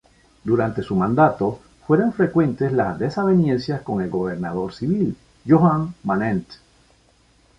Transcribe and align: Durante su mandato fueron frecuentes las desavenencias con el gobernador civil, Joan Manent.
Durante 0.43 0.81
su 0.81 0.95
mandato 0.95 1.59
fueron 1.85 2.11
frecuentes 2.11 2.71
las 2.73 2.97
desavenencias 2.97 3.83
con 3.83 4.01
el 4.01 4.09
gobernador 4.09 4.73
civil, 4.73 5.15
Joan 5.47 5.93
Manent. 6.03 6.49